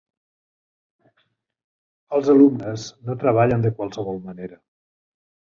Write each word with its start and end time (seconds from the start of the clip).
Els 2.19 2.31
alumnes 2.35 2.87
no 3.11 3.19
treballen 3.25 3.67
de 3.67 3.73
qualsevol 3.81 4.21
manera 4.31 4.63